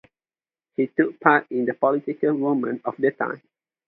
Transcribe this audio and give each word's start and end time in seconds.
He 0.77 0.87
took 0.87 1.19
part 1.19 1.45
in 1.51 1.65
the 1.65 1.75
political 1.75 2.33
movements 2.33 2.81
of 2.85 2.95
the 2.97 3.11
time. 3.11 3.39